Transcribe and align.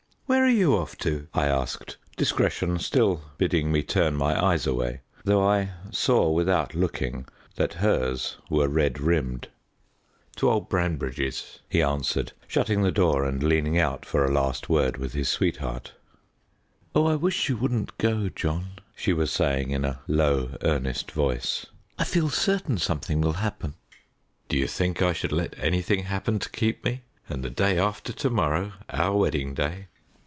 "Where 0.27 0.45
are 0.45 0.49
you 0.49 0.77
off 0.77 0.97
to?" 0.99 1.27
I 1.33 1.47
asked, 1.47 1.97
discretion 2.15 2.79
still 2.79 3.21
bidding 3.37 3.69
me 3.69 3.83
turn 3.83 4.15
my 4.15 4.41
eyes 4.41 4.65
away, 4.65 5.01
though 5.25 5.45
I 5.45 5.71
saw, 5.91 6.31
without 6.31 6.73
looking, 6.73 7.27
that 7.57 7.73
hers 7.73 8.37
were 8.49 8.69
red 8.69 9.01
rimmed. 9.01 9.49
"To 10.37 10.49
old 10.49 10.69
Branbridge's," 10.69 11.59
he 11.67 11.81
answered, 11.81 12.31
shutting 12.47 12.81
the 12.81 12.93
door 12.93 13.25
and 13.25 13.43
leaning 13.43 13.77
out 13.77 14.05
for 14.05 14.23
a 14.23 14.31
last 14.31 14.69
word 14.69 14.95
with 14.95 15.11
his 15.11 15.27
sweetheart. 15.27 15.95
"Oh, 16.95 17.07
I 17.07 17.15
wish 17.15 17.49
you 17.49 17.57
wouldn't 17.57 17.97
go, 17.97 18.29
John," 18.29 18.79
she 18.95 19.11
was 19.11 19.31
saying 19.33 19.71
in 19.71 19.83
a 19.83 19.99
low, 20.07 20.55
earnest 20.61 21.11
voice. 21.11 21.65
"I 21.99 22.05
feel 22.05 22.29
certain 22.29 22.77
something 22.77 23.19
will 23.19 23.33
happen." 23.33 23.73
"Do 24.47 24.57
you 24.57 24.67
think 24.67 25.01
I 25.01 25.11
should 25.11 25.33
let 25.33 25.59
anything 25.59 26.03
happen 26.03 26.39
to 26.39 26.49
keep 26.51 26.85
me, 26.85 27.01
and 27.27 27.43
the 27.43 27.49
day 27.49 27.77
after 27.77 28.13
to 28.13 28.29
morrow 28.29 28.71
our 28.89 29.13
wedding 29.17 29.53
day?" 29.53 29.87